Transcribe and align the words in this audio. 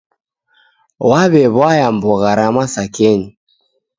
W'aw'ew'aya 1.09 1.87
mbogha 1.95 2.31
ra 2.37 2.45
masakenyi. 2.55 3.27